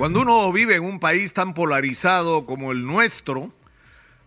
[0.00, 3.52] Cuando uno vive en un país tan polarizado como el nuestro,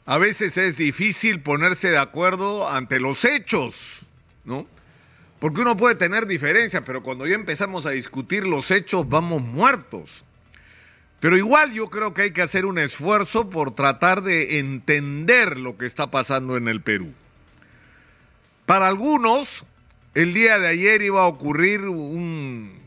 [0.05, 4.01] a veces es difícil ponerse de acuerdo ante los hechos,
[4.46, 4.67] ¿no?
[5.39, 10.23] Porque uno puede tener diferencias, pero cuando ya empezamos a discutir los hechos vamos muertos.
[11.20, 15.76] Pero igual yo creo que hay que hacer un esfuerzo por tratar de entender lo
[15.80, 17.12] que está pasando en el Perú.
[18.68, 19.66] Para algunos,
[20.14, 22.82] el día de ayer iba a ocurrir un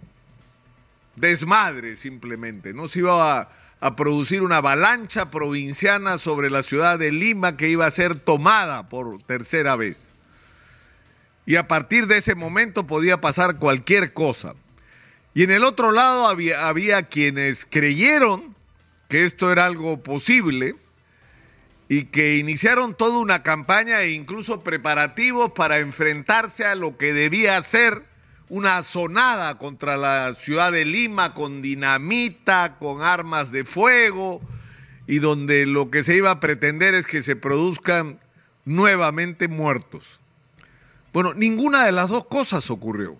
[1.17, 2.89] desmadre simplemente, ¿no?
[2.89, 3.41] Se iba
[3.81, 8.89] a, producir una avalancha provinciana sobre la ciudad de Lima que iba a ser tomada
[8.89, 10.13] por tercera vez.
[11.45, 14.55] Y a partir de ese momento podía pasar cualquier cosa.
[15.35, 18.57] Y en el otro lado había, había quienes creyeron
[19.09, 20.75] que esto era algo posible
[21.89, 27.61] y que iniciaron toda una campaña e incluso preparativos para enfrentarse a lo que debía
[27.63, 28.03] ser
[28.49, 34.41] una sonada contra la ciudad de Lima con dinamita, con armas de fuego,
[35.07, 38.21] y donde lo que se iba a pretender es que se produzcan
[38.65, 40.21] nuevamente muertos.
[41.13, 43.17] Bueno, ninguna de las dos cosas ocurrió.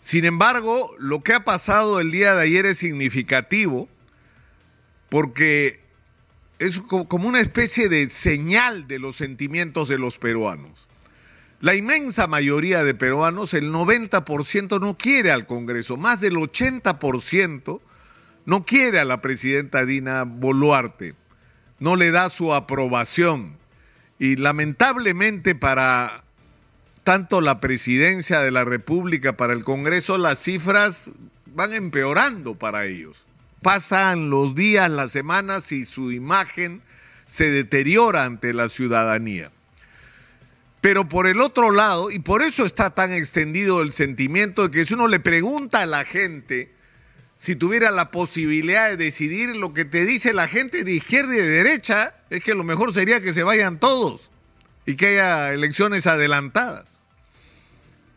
[0.00, 3.88] Sin embargo, lo que ha pasado el día de ayer es significativo
[5.10, 5.80] porque
[6.58, 10.88] es como una especie de señal de los sentimientos de los peruanos.
[11.60, 17.80] La inmensa mayoría de peruanos, el 90% no quiere al Congreso, más del 80%
[18.46, 21.14] no quiere a la presidenta Dina Boluarte,
[21.78, 23.58] no le da su aprobación.
[24.18, 26.24] Y lamentablemente para
[27.04, 31.10] tanto la presidencia de la República, para el Congreso, las cifras
[31.44, 33.26] van empeorando para ellos.
[33.60, 36.80] Pasan los días, las semanas y su imagen
[37.26, 39.50] se deteriora ante la ciudadanía.
[40.80, 44.84] Pero por el otro lado, y por eso está tan extendido el sentimiento de que
[44.84, 46.72] si uno le pregunta a la gente
[47.40, 51.38] si tuviera la posibilidad de decidir, lo que te dice la gente de izquierda y
[51.38, 54.30] de derecha es que lo mejor sería que se vayan todos
[54.84, 57.00] y que haya elecciones adelantadas.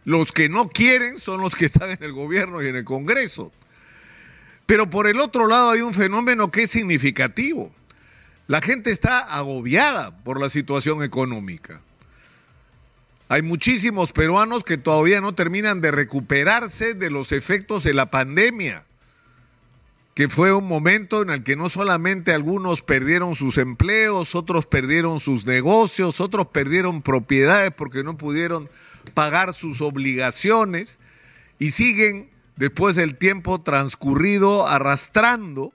[0.04, 3.54] Los que no quieren son los que están en el gobierno y en el Congreso.
[4.66, 7.74] Pero por el otro lado hay un fenómeno que es significativo.
[8.48, 11.80] La gente está agobiada por la situación económica.
[13.30, 18.86] Hay muchísimos peruanos que todavía no terminan de recuperarse de los efectos de la pandemia,
[20.14, 25.20] que fue un momento en el que no solamente algunos perdieron sus empleos, otros perdieron
[25.20, 28.70] sus negocios, otros perdieron propiedades porque no pudieron
[29.16, 31.00] pagar sus obligaciones
[31.58, 35.74] y siguen, después del tiempo transcurrido, arrastrando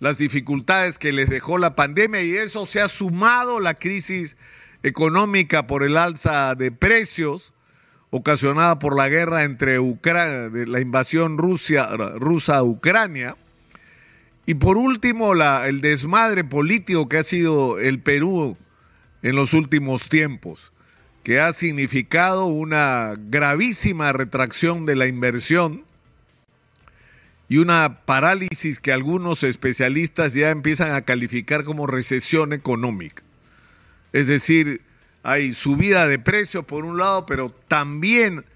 [0.00, 4.36] las dificultades que les dejó la pandemia y eso se ha sumado la crisis
[4.86, 7.52] económica por el alza de precios
[8.10, 13.36] ocasionada por la guerra entre Ucrania, la invasión Rusia, rusa a Ucrania.
[14.46, 18.56] Y por último, el desmadre político que ha sido el Perú
[19.22, 20.72] en los últimos tiempos,
[21.24, 25.84] que ha significado una gravísima retracción de la inversión
[27.48, 33.25] y una parálisis que algunos especialistas ya empiezan a calificar como recesión económica.
[34.16, 34.80] Es decir,
[35.22, 38.46] hay subida de precios por un lado, pero también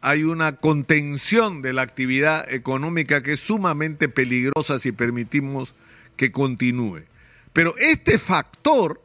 [0.00, 5.76] hay una contención de la actividad económica que es sumamente peligrosa si permitimos
[6.16, 7.04] que continúe.
[7.52, 9.00] Pero este factor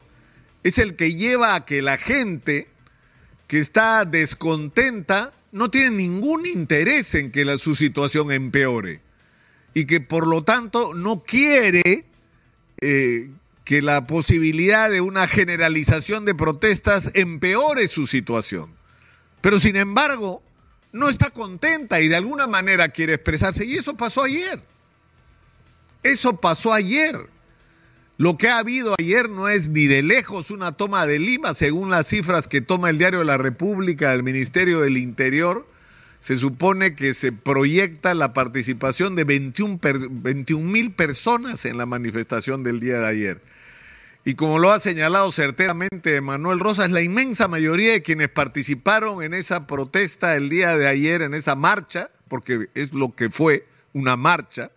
[0.64, 2.66] es el que lleva a que la gente
[3.46, 9.00] que está descontenta no tiene ningún interés en que su situación empeore
[9.74, 12.04] y que por lo tanto no quiere
[12.80, 13.30] eh,
[13.64, 18.74] que la posibilidad de una generalización de protestas empeore su situación.
[19.40, 20.42] Pero sin embargo,
[20.92, 23.64] no está contenta y de alguna manera quiere expresarse.
[23.64, 24.62] Y eso pasó ayer.
[26.02, 27.16] Eso pasó ayer.
[28.16, 31.88] Lo que ha habido ayer no es ni de lejos una toma de Lima, según
[31.90, 35.66] las cifras que toma el diario de la República, el Ministerio del Interior.
[36.20, 42.78] Se supone que se proyecta la participación de 21 mil personas en la manifestación del
[42.78, 43.42] día de ayer.
[44.22, 49.32] Y como lo ha señalado certeramente Manuel Rosas, la inmensa mayoría de quienes participaron en
[49.32, 54.16] esa protesta el día de ayer, en esa marcha, porque es lo que fue una
[54.16, 54.70] marcha,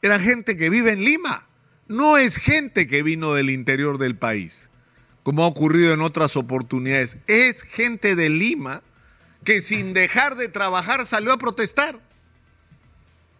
[0.00, 1.46] era gente que vive en Lima.
[1.88, 4.70] No es gente que vino del interior del país,
[5.24, 7.18] como ha ocurrido en otras oportunidades.
[7.26, 8.82] Es gente de Lima
[9.44, 12.00] que sin dejar de trabajar salió a protestar.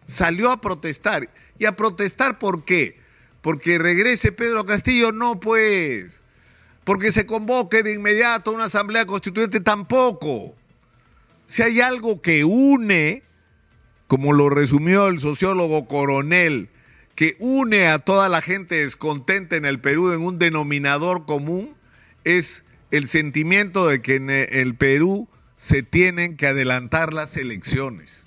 [0.05, 1.29] Salió a protestar.
[1.57, 3.01] ¿Y a protestar por qué?
[3.41, 6.21] porque regrese Pedro Castillo, no pues,
[6.83, 10.55] porque se convoque de inmediato una asamblea constituyente, tampoco.
[11.47, 13.23] Si hay algo que une
[14.07, 16.69] como lo resumió el sociólogo Coronel,
[17.15, 21.75] que une a toda la gente descontenta en el Perú en un denominador común,
[22.25, 25.29] es el sentimiento de que en el Perú
[25.61, 28.25] se tienen que adelantar las elecciones,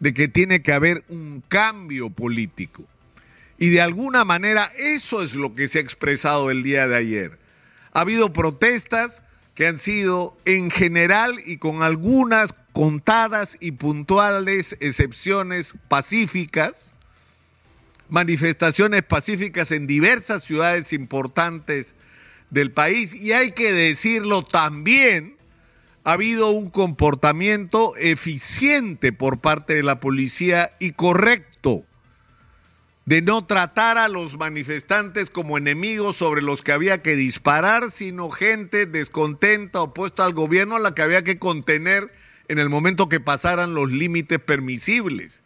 [0.00, 2.86] de que tiene que haber un cambio político.
[3.58, 7.38] Y de alguna manera eso es lo que se ha expresado el día de ayer.
[7.92, 9.22] Ha habido protestas
[9.54, 16.94] que han sido en general y con algunas contadas y puntuales excepciones pacíficas,
[18.08, 21.94] manifestaciones pacíficas en diversas ciudades importantes
[22.48, 25.33] del país y hay que decirlo también,
[26.04, 31.84] ha habido un comportamiento eficiente por parte de la policía y correcto
[33.06, 38.30] de no tratar a los manifestantes como enemigos sobre los que había que disparar, sino
[38.30, 42.10] gente descontenta, opuesta al gobierno a la que había que contener
[42.48, 45.42] en el momento que pasaran los límites permisibles.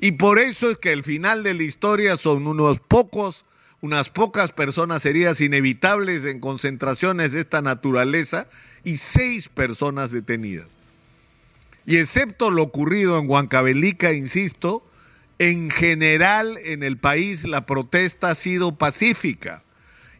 [0.00, 3.44] Y por eso es que el final de la historia son unos pocos,
[3.82, 8.46] unas pocas personas heridas inevitables en concentraciones de esta naturaleza
[8.84, 10.68] y seis personas detenidas.
[11.84, 14.88] Y excepto lo ocurrido en Huancavelica, insisto,
[15.40, 19.64] en general en el país la protesta ha sido pacífica.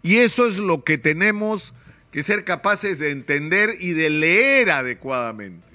[0.03, 1.73] Y eso es lo que tenemos
[2.11, 5.69] que ser capaces de entender y de leer adecuadamente.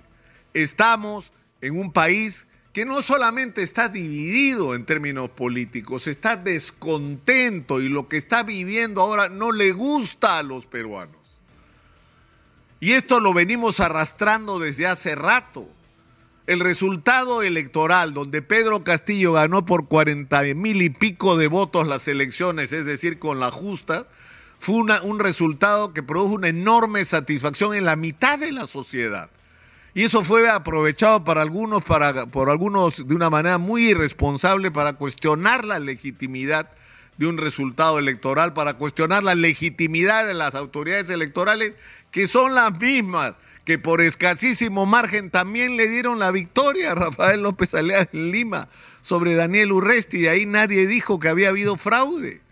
[0.54, 1.32] Estamos
[1.62, 2.47] en un país
[2.78, 9.02] que no solamente está dividido en términos políticos, está descontento y lo que está viviendo
[9.02, 11.18] ahora no le gusta a los peruanos.
[12.80, 15.68] Y esto lo venimos arrastrando desde hace rato.
[16.46, 22.08] El resultado electoral, donde Pedro Castillo ganó por 40 mil y pico de votos las
[22.08, 24.06] elecciones, es decir, con la justa,
[24.60, 29.32] fue un resultado que produjo una enorme satisfacción en la mitad de la sociedad.
[29.98, 34.94] Y eso fue aprovechado para algunos, para, por algunos de una manera muy irresponsable para
[34.94, 36.70] cuestionar la legitimidad
[37.18, 41.74] de un resultado electoral, para cuestionar la legitimidad de las autoridades electorales
[42.12, 47.42] que son las mismas que por escasísimo margen también le dieron la victoria a Rafael
[47.42, 48.70] López Alea en Lima
[49.02, 52.44] sobre Daniel Urresti, y ahí nadie dijo que había habido fraude.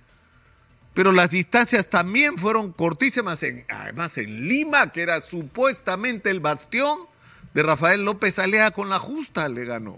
[0.95, 7.13] Pero las distancias también fueron cortísimas, en, además en Lima, que era supuestamente el bastión
[7.55, 9.97] de Rafael López Alea con la justa, le ganó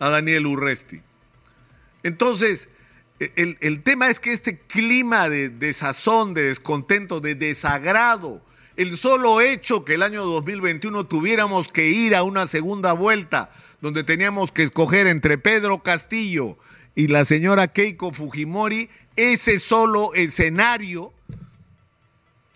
[0.00, 1.00] a Daniel Urresti.
[2.02, 2.68] Entonces,
[3.20, 8.42] el, el tema es que este clima de desazón, de descontento, de desagrado,
[8.76, 14.02] el solo hecho que el año 2021 tuviéramos que ir a una segunda vuelta, donde
[14.02, 16.58] teníamos que escoger entre Pedro Castillo
[16.96, 21.12] y la señora Keiko Fujimori, ese solo escenario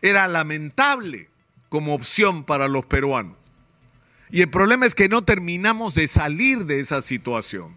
[0.02, 1.31] era lamentable
[1.69, 3.45] como opción para los peruanos.
[4.31, 7.76] Y el problema es que no terminamos de salir de esa situación.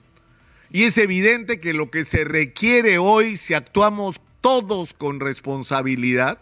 [0.72, 6.40] Y es evidente que lo que se requiere hoy, si actuamos todos con responsabilidad,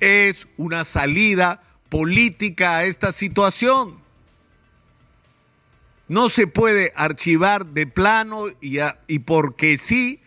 [0.00, 3.98] es una salida política a esta situación.
[6.08, 10.20] No se puede archivar de plano y, y porque sí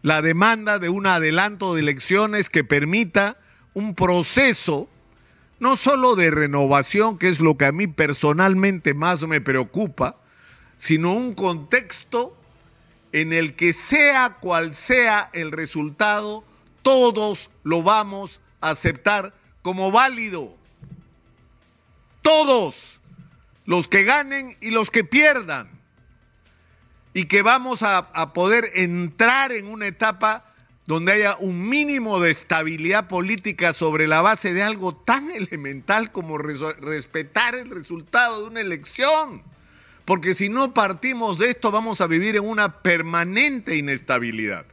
[0.00, 3.38] la demanda de un adelanto de elecciones que permita
[3.74, 4.88] un proceso
[5.58, 10.16] no solo de renovación, que es lo que a mí personalmente más me preocupa,
[10.76, 12.36] sino un contexto
[13.12, 16.44] en el que sea cual sea el resultado,
[16.82, 20.54] todos lo vamos aceptar como válido.
[22.22, 23.00] Todos,
[23.64, 25.70] los que ganen y los que pierdan.
[27.14, 30.44] Y que vamos a, a poder entrar en una etapa
[30.86, 36.38] donde haya un mínimo de estabilidad política sobre la base de algo tan elemental como
[36.38, 39.42] respetar el resultado de una elección.
[40.04, 44.64] Porque si no partimos de esto vamos a vivir en una permanente inestabilidad.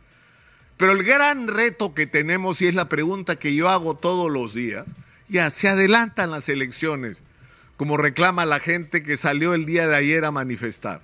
[0.78, 4.54] Pero el gran reto que tenemos, y es la pregunta que yo hago todos los
[4.54, 4.86] días,
[5.30, 7.24] ya se adelantan las elecciones,
[7.78, 11.02] como reclama la gente que salió el día de ayer a manifestar.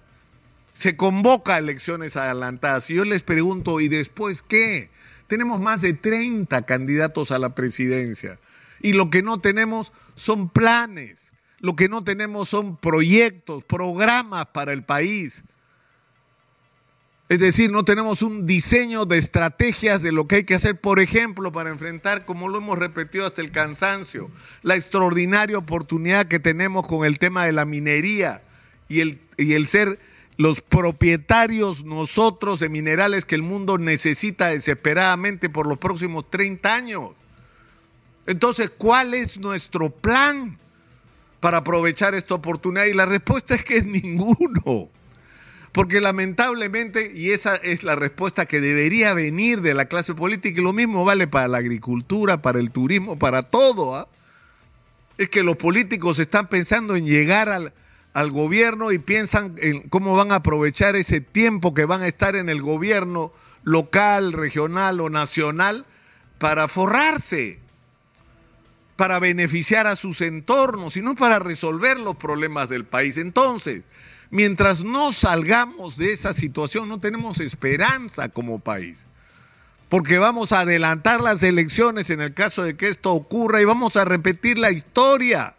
[0.73, 4.89] Se convoca a elecciones adelantadas y yo les pregunto, ¿y después qué?
[5.29, 8.39] Tenemos más de 30 candidatos a la presidencia
[8.81, 14.73] y lo que no tenemos son planes, lo que no tenemos son proyectos, programas para
[14.73, 15.43] el país.
[17.29, 20.99] Es decir, no tenemos un diseño de estrategias de lo que hay que hacer, por
[20.99, 24.31] ejemplo, para enfrentar, como lo hemos repetido hasta el cansancio,
[24.63, 28.41] la extraordinaria oportunidad que tenemos con el tema de la minería
[28.87, 29.99] y el, y el ser
[30.39, 37.09] los propietarios nosotros de minerales que el mundo necesita desesperadamente por los próximos 30 años.
[38.25, 40.57] Entonces, ¿cuál es nuestro plan
[41.41, 42.85] para aprovechar esta oportunidad?
[42.85, 44.87] Y la respuesta es que es ninguno.
[45.73, 50.63] Porque lamentablemente, y esa es la respuesta que debería venir de la clase política, y
[50.63, 54.07] lo mismo vale para la agricultura, para el turismo, para todo, ¿ah?
[55.17, 57.73] es que los políticos están pensando en llegar al,
[58.19, 62.35] al gobierno y piensan en cómo van a aprovechar ese tiempo que van a estar
[62.35, 63.31] en el gobierno
[63.63, 65.85] local, regional o nacional
[66.37, 67.59] para forrarse,
[68.97, 73.17] para beneficiar a sus entornos y no para resolver los problemas del país.
[73.17, 73.85] Entonces,
[74.31, 79.05] mientras no salgamos de esa situación, no tenemos esperanza como país.
[79.87, 83.95] Porque vamos a adelantar las elecciones en el caso de que esto ocurra y vamos
[83.95, 85.55] a repetir la historia.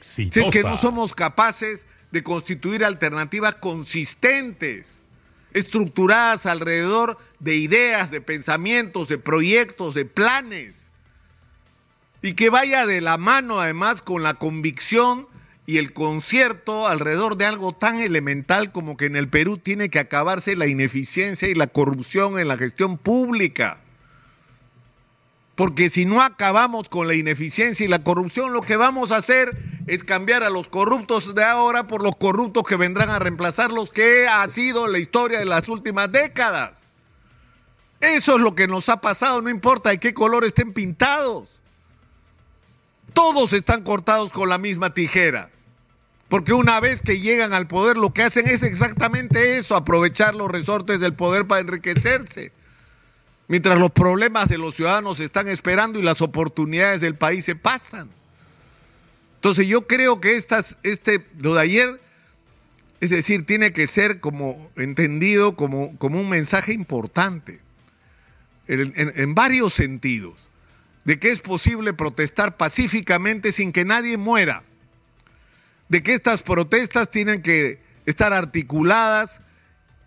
[0.00, 5.00] Si es que no somos capaces de constituir alternativas consistentes,
[5.52, 10.90] estructuradas alrededor de ideas, de pensamientos, de proyectos, de planes,
[12.22, 15.26] y que vaya de la mano además con la convicción
[15.66, 20.00] y el concierto alrededor de algo tan elemental como que en el Perú tiene que
[20.00, 23.80] acabarse la ineficiencia y la corrupción en la gestión pública.
[25.60, 29.54] Porque si no acabamos con la ineficiencia y la corrupción, lo que vamos a hacer
[29.86, 33.90] es cambiar a los corruptos de ahora por los corruptos que vendrán a reemplazar los
[33.90, 36.92] que ha sido la historia de las últimas décadas.
[38.00, 41.60] Eso es lo que nos ha pasado, no importa de qué color estén pintados.
[43.12, 45.50] Todos están cortados con la misma tijera.
[46.30, 50.50] Porque una vez que llegan al poder lo que hacen es exactamente eso, aprovechar los
[50.50, 52.50] resortes del poder para enriquecerse
[53.50, 57.56] mientras los problemas de los ciudadanos se están esperando y las oportunidades del país se
[57.56, 58.08] pasan.
[59.34, 62.00] Entonces yo creo que estas, este, lo de ayer,
[63.00, 67.58] es decir, tiene que ser como entendido como, como un mensaje importante,
[68.68, 70.38] en, varios sentidos,
[71.04, 74.62] de que es posible protestar pacíficamente sin que nadie muera,
[75.88, 79.40] de que estas protestas tienen que estar articuladas,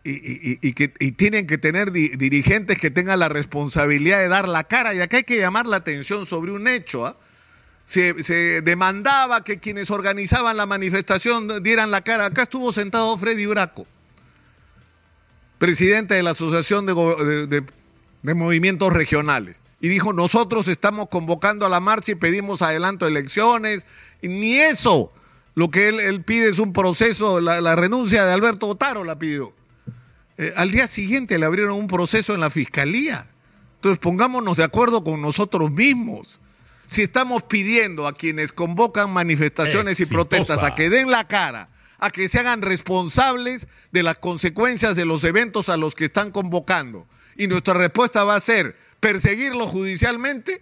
[0.03, 4.93] y, que tienen que tener dirigentes que tengan la responsabilidad de dar la cara.
[4.93, 7.05] Y acá hay que llamar la atención sobre un hecho.
[7.05, 7.15] ¿ah?
[7.85, 8.13] Se,
[8.61, 12.25] demandaba que quienes organizaban la manifestación dieran la cara.
[12.25, 13.87] Acá estuvo sentado Freddy Braco,
[15.57, 19.61] presidente de la Asociación de, Movimientos Regionales.
[19.79, 23.85] Y dijo, nosotros estamos convocando a la marcha y pedimos adelanto de elecciones.
[24.21, 25.13] Y ni eso.
[25.55, 29.19] Lo que él, él pide es un proceso, la, la renuncia de Alberto Otaro la
[29.19, 29.53] pidió.
[30.37, 33.27] Eh, al día siguiente le abrieron un proceso en la fiscalía.
[33.75, 36.39] Entonces pongámonos de acuerdo con nosotros mismos.
[36.85, 40.11] Si estamos pidiendo a quienes convocan manifestaciones Exitosa.
[40.11, 44.95] y protestas a que den la cara, a que se hagan responsables de las consecuencias
[44.95, 49.67] de los eventos a los que están convocando, y nuestra respuesta va a ser perseguirlos
[49.67, 50.61] judicialmente,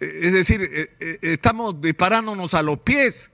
[0.00, 3.31] eh, es decir, eh, estamos disparándonos a los pies.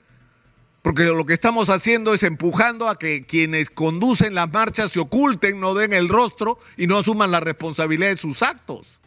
[0.83, 5.61] Porque lo que estamos haciendo es empujando a que quienes conducen las marchas se oculten,
[5.61, 9.01] no den el rostro y no asuman la responsabilidad de sus actos.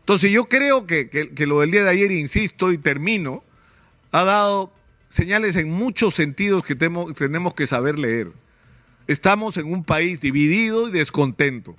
[0.00, 3.44] Entonces yo creo que, lo del día de ayer, insisto y termino,
[4.12, 4.72] ha dado
[5.08, 8.32] señales en muchos sentidos que tenemos que saber leer.
[9.06, 11.76] Estamos en un país dividido y descontento.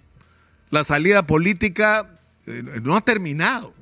[0.69, 3.73] La salida política eh, no ha terminado.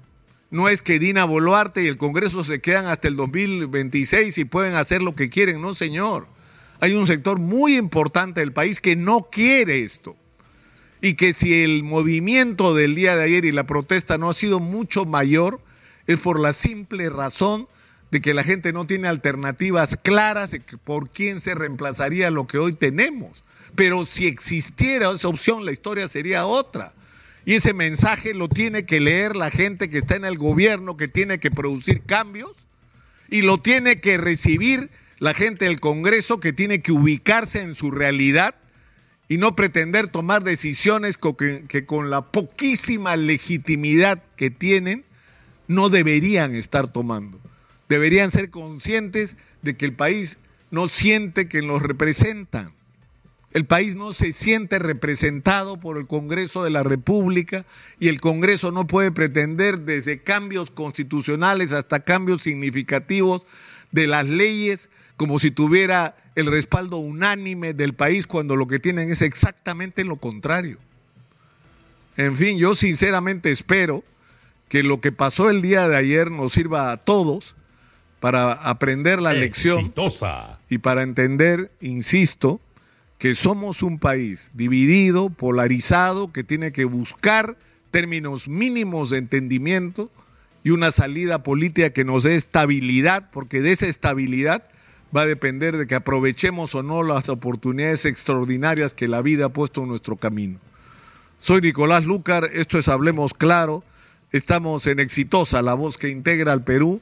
[0.52, 4.76] No es que Dina Boluarte y el Congreso se quedan hasta el 2026 y pueden
[4.76, 5.62] hacer lo que quieren.
[5.62, 6.28] No, señor.
[6.80, 10.16] Hay un sector muy importante del país que no quiere esto.
[11.02, 14.60] Y que si el movimiento del día de ayer y la protesta no ha sido
[14.60, 15.62] mucho mayor,
[16.08, 17.68] es por la simple razón
[18.12, 22.58] de que la gente no tiene alternativas claras de por quién se reemplazaría lo que
[22.58, 23.44] hoy tenemos.
[23.76, 26.94] Pero si existiera esa opción, la historia sería otra.
[27.50, 31.08] Y ese mensaje lo tiene que leer la gente que está en el gobierno, que
[31.08, 32.52] tiene que producir cambios,
[33.28, 37.90] y lo tiene que recibir la gente del Congreso, que tiene que ubicarse en su
[37.90, 38.54] realidad
[39.28, 45.04] y no pretender tomar decisiones que con la poquísima legitimidad que tienen
[45.68, 47.40] no deberían estar tomando.
[47.88, 50.38] Deberían ser conscientes de que el país
[50.70, 52.74] no siente que los representan.
[53.52, 57.66] El país no se siente representado por el Congreso de la República
[58.00, 63.48] y el Congreso no puede pretender desde cambios constitucionales hasta cambios significativos
[63.92, 69.12] de las leyes como si tuviera el respaldo unánime del país cuando lo que tienen
[69.12, 70.78] es exactamente lo contrario.
[72.16, 74.04] En fin, yo sinceramente espero
[74.68, 77.56] que lo que pasó el día de ayer nos sirva a todos
[78.20, 80.60] para aprender la lección Exitosa.
[80.70, 82.62] y para entender, insisto,
[83.20, 87.58] que somos un país dividido, polarizado, que tiene que buscar
[87.92, 90.10] términos mínimos de entendimiento
[90.64, 94.64] y una salida política que nos dé estabilidad, porque de esa estabilidad
[95.16, 99.50] va a depender de que aprovechemos o no las oportunidades extraordinarias que la vida ha
[99.50, 100.58] puesto en nuestro camino.
[101.40, 103.84] Soy Nicolás Lucar, esto es Hablemos Claro,
[104.32, 107.02] estamos en Exitosa, la voz que integra al Perú